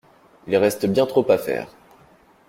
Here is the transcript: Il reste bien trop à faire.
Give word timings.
Il 0.47 0.57
reste 0.57 0.87
bien 0.87 1.05
trop 1.05 1.29
à 1.31 1.37
faire. 1.37 1.67